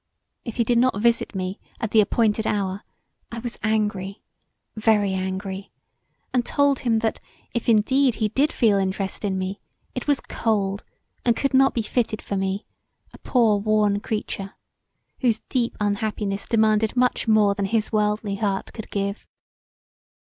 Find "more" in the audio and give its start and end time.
17.27-17.53